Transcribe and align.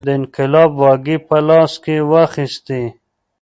د 0.07 0.09
انقلاب 0.19 0.71
واګې 0.83 1.17
په 1.27 1.37
لاس 1.47 1.73
کې 1.83 1.95
واخیستې. 2.11 2.81